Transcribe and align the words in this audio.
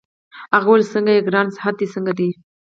هغه 0.55 0.67
وویل: 0.69 0.91
څنګه 0.93 1.11
يې 1.13 1.25
ګرانه؟ 1.27 1.55
صحت 1.57 1.75
دي 1.79 1.87
څنګه 1.93 2.11
دی؟ 2.19 2.29